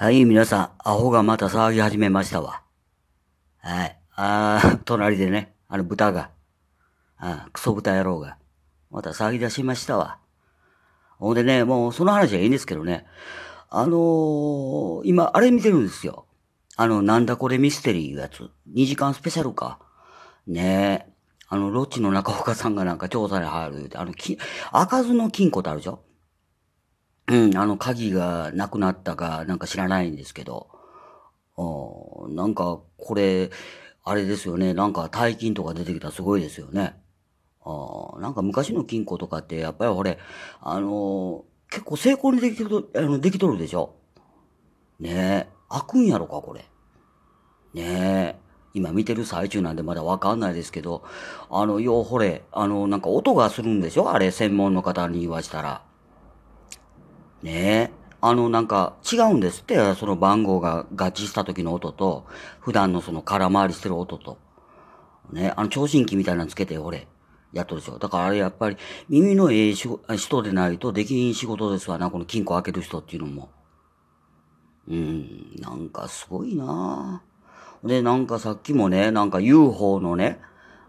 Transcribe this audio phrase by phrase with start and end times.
[0.00, 2.62] はい、皆さん、アホがまた騒ぎ始めましたわ。
[3.56, 3.98] はい。
[4.14, 6.30] あー、 隣でね、あの豚が、
[7.16, 8.38] あクソ豚野郎が、
[8.92, 10.20] また騒ぎ出しましたわ。
[11.18, 13.06] ほんでね、もうその話はいいんですけどね、
[13.70, 16.26] あのー、今、あれ見てるんですよ。
[16.76, 18.48] あの、なんだこれミステリーいうやつ。
[18.72, 19.80] 2時間スペシャルか。
[20.46, 21.12] ねえ。
[21.48, 23.90] あの、ロッチの中岡さんがなんか調査に入る。
[23.96, 24.38] あの、き、
[24.70, 26.04] 開かずの金庫ってあるでしょ？
[27.28, 30.68] うん、あの、鍵がなくなったか、なんか知らないんですけど。
[32.30, 33.50] なんか、これ、
[34.04, 34.72] あれですよね。
[34.72, 36.96] なんか大金とか出てきたらすごいですよね。
[37.64, 40.18] あなんか昔の金庫とかって、やっぱりこれ、
[40.60, 43.96] あのー結構成功にできとる、あの、できとるでしょ
[44.98, 45.48] ねえ。
[45.68, 46.64] 開くんやろか、これ。
[47.74, 48.36] ねえ。
[48.72, 51.04] 今見てる最中なんでまだわかんないですけど、
[51.50, 54.10] あの、ようほれ、あの、なんか音がするんでしょ？
[54.10, 55.82] あれ、専門の方に言わしたら。
[57.42, 58.08] ねえ。
[58.20, 62.26] あの、なんか違うんですって、その番号が合致した時の音と、
[62.60, 64.38] 普段のその空回りしてる音と。
[65.30, 67.06] ね、あの、聴診器みたいなのつけて、俺、
[67.52, 67.98] やっとるでしょ。
[67.98, 68.76] だからあれやっぱり、
[69.08, 73.50] 耳のええ人でないとできん仕事ですわな、この金庫開ける人っていうのも。
[74.88, 77.22] うん、なんかすごいな
[77.84, 80.40] で、なんかさっきもね、なんか UFO のね、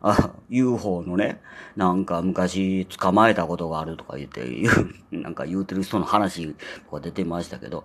[0.00, 1.40] あ、UFO のね、
[1.76, 4.42] なんか昔捕まえたことがあるとか言って、
[5.10, 6.54] なんか言うてる人の話
[6.88, 7.84] とか出てましたけど、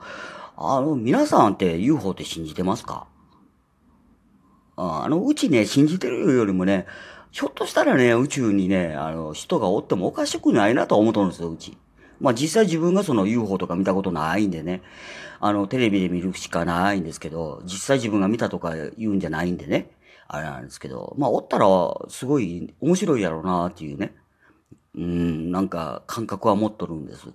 [0.55, 3.07] あの、皆さんって UFO って信じてますか？
[4.75, 6.85] ああの、うちね、信じてるよりもね、
[7.31, 11.77] ひょっとしたらね、宇宙にね、あの、人がおってもおかしくないなと思っとるんですよ、うち。
[12.19, 14.81] まあ実際自分がその UFO とか見たことないんでね、
[15.39, 19.91] あの、テレビで見るしかないんですけど、実際自分が見たとか言うんじゃないんでね、
[20.27, 21.67] あれなんですけど、まあおったら
[22.09, 24.15] すごい面白いやろうなっていうね、
[24.95, 27.27] うん、なんか感覚は持っとるんです。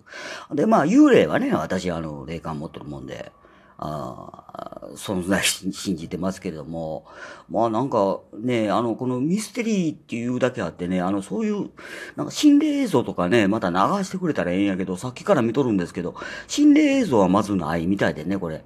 [0.54, 3.32] で、まあ幽霊はね、私あの、霊感持っとるもんで、
[3.80, 7.06] ああ存在信じてますけれども、
[7.48, 11.70] まあなんかね、あの、このミステリーっていうだけあってね、あの、そういう、
[12.16, 16.14] なんか心霊映像とかね、また流してくれたらええんやけど、さっきから見とるんですけど、
[16.46, 18.64] 心霊映像はまずないみたいでね、これ。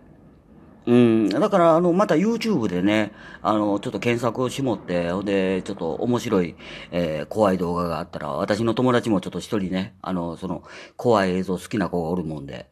[0.84, 6.56] うん、だから、あの、また YouTube でね、あの、ちょっと検索を絞って、ほんで、ちょっと面白い、
[6.91, 10.65] えー怖い動画があったら、私の友達もちょっと一人ね、あの、その、
[10.97, 12.69] 怖い映像好きな子がおるもんで、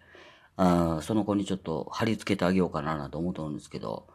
[0.56, 4.08] あその子にちょっと貼り付けてあげようかななんて思ってるんですけど、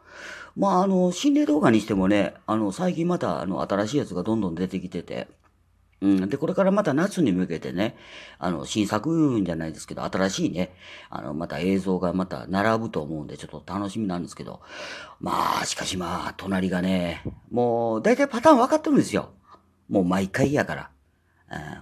[0.56, 5.28] まあ、あの、心霊動画にしてもね、あの、最近また、あの、新しいやつがどんどん出てきてて、
[6.02, 6.28] うん。
[6.28, 7.96] で、これからまた夏に向けてね、
[8.38, 10.74] あの、新作じゃないですけど、新しいね、
[11.08, 14.60] あの、また映像がまた並ぶと思うんで、ちょっと楽しみなんですけど、
[15.20, 19.30] まあ、しかしまあ、隣がね、もう、大体パターン分かってるんですよ。
[19.88, 20.90] もう毎回やから。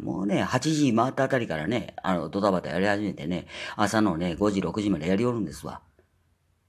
[0.01, 3.47] もうね、8時回ったあたりからね、あの、ドタバタやり始めてね、
[3.77, 5.81] 朝のね、5時、6時までやりよるんですわ。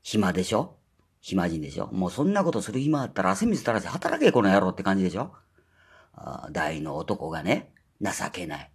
[0.02, 0.78] 暇でしょ？
[1.20, 1.90] 暇人でしょ？
[1.92, 5.34] もうそんなことする暇あったら汗水垂らして働けこの野郎って感じでしょ？
[6.52, 7.72] 大の男がね、
[8.02, 8.72] 情けない。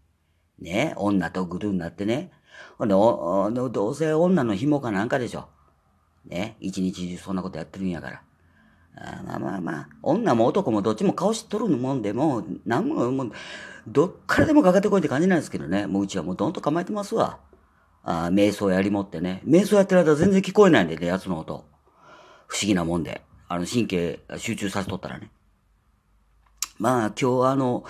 [0.59, 2.33] ね、女とグルになってね。
[2.79, 5.49] ほんで、おどうせ女の紐かなんかでしょ。
[6.27, 8.23] ね、一日中そんなことやってるんやから。
[8.97, 13.33] あまあまあまあ、女も男もどっちも顔知っとるもんで、もう、なんも、もう、
[13.87, 15.87] どっからでもかかってこいって感じなんですけどね。
[15.87, 17.39] もううちはもうどんと構えてますわ。
[18.03, 19.43] あ瞑想やりもってね。
[19.47, 21.65] 瞑想やってる間全然聞こえないんでね、やつの音。
[22.47, 23.23] 不思議なもんで。
[23.49, 25.31] あの、神経集中させとったらね。
[26.81, 27.85] まあ、今日あの、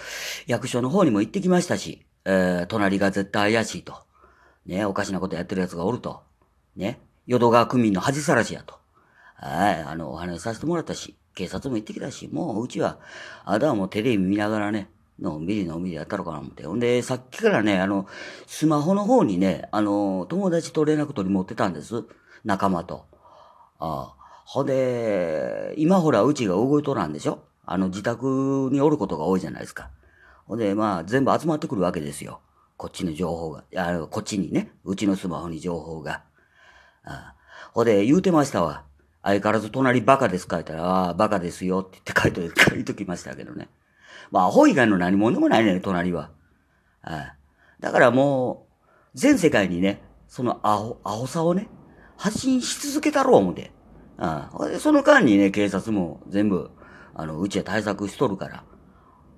[0.49, 3.95] 役所の方にも行ってきましたし、えー、隣が絶対怪しいと。
[4.67, 6.23] ね、おかしなことやってる奴がおると。
[6.75, 8.75] ね、淀川区民の恥さらしやと。
[9.37, 12.99] はい、あの、お話しさせてもらったし、警察も行ってきたし、もううちは、
[13.45, 14.91] あだはもうテレビ見ながらね、
[15.21, 16.67] のんびりのんびりやったのかな思って。
[16.67, 18.09] ほんで、さっきからね、あの、
[18.49, 22.03] スマホの方にね、あの、友達と連絡取り持ってたんです。
[22.45, 23.05] 仲間と。
[23.79, 24.21] ああ。
[24.47, 29.91] ほんで、今ほら、うちが動いとらんでしょあの、自宅におることが多いじゃないですか。
[30.45, 32.41] ほんで、まあ、全部集まってくるわけですよ。
[32.77, 33.63] こっちの情報が。
[33.77, 36.25] あの、こっちにね、うちのスマホに情報が。
[37.05, 37.37] あ
[37.73, 38.83] ほんで、言うてましたわ。
[39.23, 43.69] 相変わらず隣バカですか言ったら、ああ、バカですよって言って書いと、書いときましたけどね。
[44.33, 46.33] まあ、アホ以外の何者でもないね、隣は。
[47.03, 47.35] あ
[47.79, 48.67] だからも
[49.15, 51.69] う、全世界にね、そのアホ、アホさをね、
[52.17, 53.71] 発信し続けたろう思て。
[54.19, 56.73] ああその間にね、警察も全部、
[57.15, 58.65] あの、うちは対策しとるから。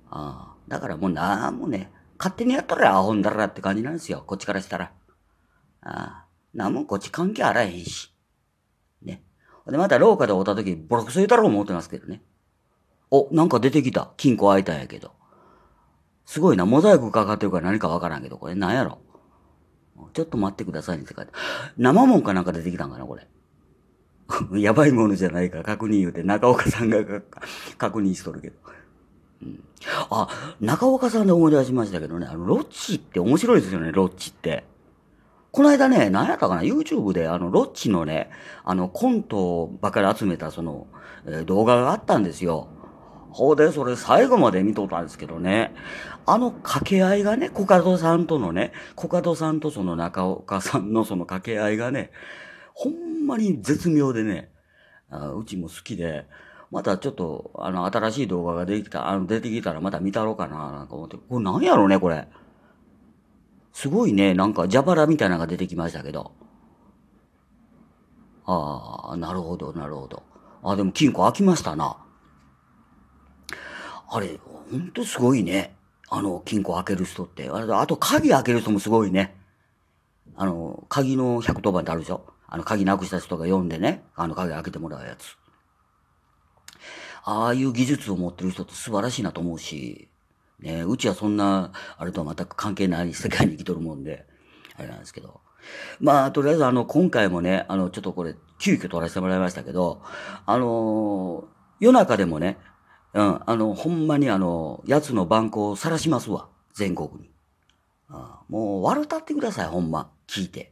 [0.09, 4.91] ああだからもうなんもね、勝手にやったらアホんだらって感じなんですよ、こっちからしたら。
[5.81, 8.13] ああなんもこっち関係あらへんし。
[9.01, 9.23] ね。
[9.67, 12.21] で、また廊下で会った時、ボロクソ言うたろう思ってますけどね。
[13.09, 14.11] お、なんか出てきた。
[14.17, 15.11] 金庫開いたんやけど。
[16.25, 18.99] すごいな、モザイクかかってるから何かわからんけど、これ何やろ
[20.13, 21.31] ちょっと待ってくださいねって書いて。
[21.77, 23.27] 生もんかなんか出てきたんかな、これ。
[24.55, 26.97] やばいものじゃないか確認言うて中岡さんが
[27.77, 28.55] 確認しとるけど。
[29.43, 29.63] うん、
[30.09, 30.27] あ、
[30.61, 34.63] 中岡さんで思い出しましたけどね、あの、ロッチって面白いですよね、ロッチって。
[35.51, 38.29] この間ね、何やったかな ?YouTube であの、ロッチのね、
[38.63, 40.87] あの、コントばかり集めたその、
[41.25, 42.69] えー、動画があったんですよ。
[43.29, 45.73] ほうで、それ最後まで見とったんですけどね。
[46.25, 52.11] あの掛け合いがね、コカドさんとのね、コカドさんとその中岡さんのその掛け合いがね、
[52.73, 54.51] ほんまに絶妙でね、
[55.09, 56.25] あうちも好きで、
[56.71, 61.17] またちょっと、あの、新しい動画が出てきた、あの、出てきたらまた見たろうかな、なんか思って。
[61.17, 62.27] これ何やろうね、これ。
[63.73, 66.31] すごいね、なんか蛇腹みたいなのが出てきましたけど。
[68.45, 70.23] ああ、なるほど、なるほど。
[70.63, 71.97] あ、でも金庫開きましたな。
[74.09, 74.39] あれ、
[74.71, 75.75] ほんとすごいね。
[76.09, 77.49] あの、金庫開ける人って。
[77.49, 79.35] あと、鍵開ける人もすごいね。
[80.35, 85.37] あの、鍵の110番ってあるでしょあの、鍵なくした人が読んでね、あの、鍵開けてもらうやつ。
[87.23, 90.07] ああいう技術を持ってる人って素晴らしいなと思うし、
[90.59, 94.27] ね、うちはそんな、あれとは全く関係ない世界に生きとるもんで、
[94.75, 95.41] あれなんですけど。
[95.99, 100.03] まあ、とりあえずあの、今回もね、あの、ちょっとこれ、急遽撮らせてもらいましたけど、
[100.45, 101.47] あの、
[101.79, 102.59] 夜中でもね、
[103.13, 106.49] うん、あの、ほんまにあの、奴の番号を晒しますわ。
[106.73, 107.31] 全国に。
[108.09, 110.11] あもう、悪たってください、ほんま。
[110.27, 110.71] 聞いて。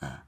[0.00, 0.22] あ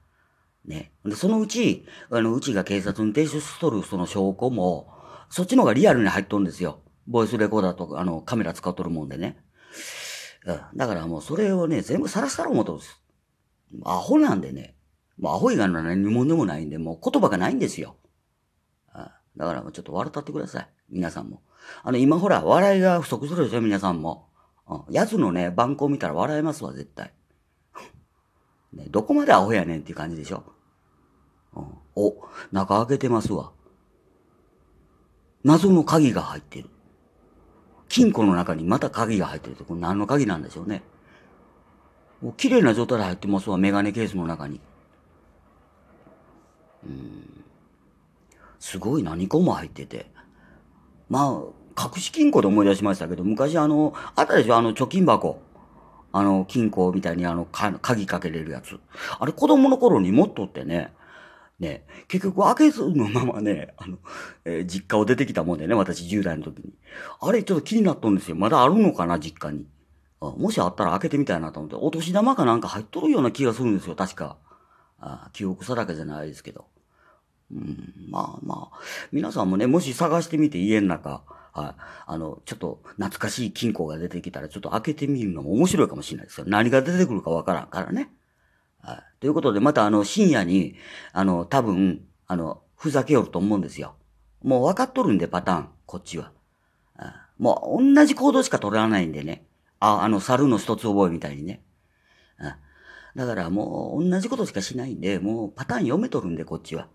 [0.69, 0.91] ね。
[1.03, 4.93] で、そのうち、あの、うちが警察に提出しとるその証拠も、
[5.29, 6.79] そっちの方がリアルに入っとるんですよ。
[7.07, 9.37] ボイスレコーダーとか、あの、カメラ使っとるもんでね。
[10.45, 10.59] うん。
[10.75, 13.01] だからもうそれをね、全部晒したら思うとです。
[13.83, 14.75] アホなんでね。
[15.17, 17.97] もうアホ以外の何もでもないんで、もう言葉がないんですよ。
[18.93, 20.67] あだからもうちょっと笑ったってください。
[20.89, 21.41] 皆さんも。
[21.83, 24.29] あの、今ほら、笑いが不足するでしょ、皆さんも。
[24.67, 24.83] うん。
[24.91, 27.11] 奴のね、番号見たら笑えますわ、絶対。
[28.73, 30.43] ね、どこまでアホやねんっていう感じでしょ。
[31.99, 33.51] お、中開けてますわ。
[35.43, 36.69] 謎の鍵が入ってる。
[37.87, 40.83] 金庫の中にまた鍵が入ってるって、これ何の鍵なんでしょうね。
[42.21, 44.59] もう綺麗な状態で入ってますわ、メガネケースの中に。
[46.85, 47.43] うん。
[48.59, 50.11] すごい何個も入ってて。
[51.09, 51.41] ま
[51.77, 55.41] あ、隠し金庫で思い出しましたけど、昔あの、あったでしょ、あの貯金箱。
[56.11, 58.79] あの、金庫みたいにあの、鍵かけれるやつ。
[59.19, 60.91] あれ子供の頃に持っとってね。
[61.59, 63.97] ね、結局開けずのままね、あの、
[64.45, 66.73] えー、実家を出てきたもんでね、私10代の時に。
[67.19, 68.37] あれちょっと気になったんですよ。
[68.37, 69.67] まだあるのかな、実家に。
[70.21, 74.37] あもしあったら開けてみたいなと思って、お年玉かなんか入っとるような気がするんですよ、確か。
[75.01, 76.65] あ記憶定かじゃないですけど。
[77.51, 78.79] うん、まあまあ、
[79.11, 86.45] 皆さんもね、もし探してみて家の中、はい、あの、ちょっと懐かしい金庫が出てきたら、ちょっと開けてみるのも面白いかもしれないですよ。
[86.47, 88.11] 何が出てくるかわからんからね。
[88.81, 89.03] はい。
[89.19, 90.75] ということで、またあの、深夜に、
[91.13, 93.95] あの、多分、あの、ふざけよると思うんですよ。
[94.41, 96.31] もう分かっとるんで、パターン、こっちは。
[97.37, 99.45] もう、同じ行動しか取らないんでね。
[99.79, 101.61] あ、あの、猿の一つ覚えみたいにね。
[103.15, 106.87] だからもう、同じことしかしないんで、もう、パターン読めとるんで、こっちは。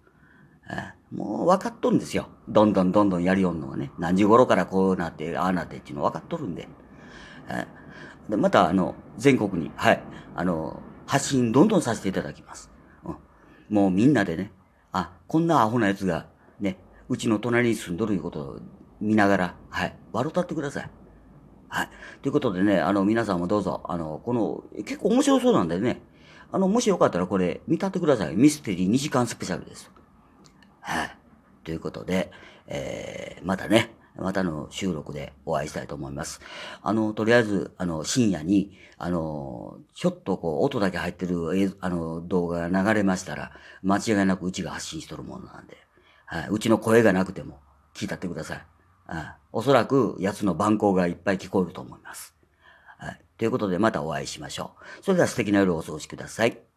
[1.11, 2.29] もう分かっとるんですよ。
[2.49, 3.91] どんどんどんどんやりよんのはね。
[3.99, 6.69] 何時頃からこうなって、ああなってっていうの分かっとるんで。
[8.29, 10.03] で、また、あの、全国に、はい、
[10.35, 10.81] あの、
[11.15, 12.73] 発信どんどんさせていただきます。
[13.05, 13.17] うん、
[13.69, 14.51] もうみんなでね、
[14.91, 16.27] あ、こんなアホな奴が、
[16.59, 16.77] ね、
[17.09, 18.59] うちの隣に住んどるいうことを
[19.01, 20.91] 見ながら、はい、笑ったってください。
[21.69, 21.89] はい。
[22.21, 26.03] ということでね、あの、皆さんもどうぞ、あの、この、結構面白そうなんでね、
[26.51, 28.35] あの、もしよかったらこれ、見たってください。
[28.35, 29.93] ミステリー2時間スペシャルです。
[30.81, 31.17] はい。
[31.63, 32.33] ということで、
[32.67, 36.41] えー、またね、またの収録でお会いしたいと思います。
[36.83, 43.53] あの、とりあえず、あの、深夜に、あの、ちょっとこう、音だけ入ってるあの、動画が流れましたら、
[43.83, 45.77] 間違いなくうちが発信しとるものなんで、
[46.27, 47.59] はい、うちの声がなくても
[47.95, 48.63] 聞いたってください。
[49.07, 52.35] はい、おそらく、奴の番号がいっぱい聞こえると思います。
[52.99, 55.05] はい、ということで、またお会いしましょう。
[55.05, 56.74] それでは素敵な夜をお過ごしください。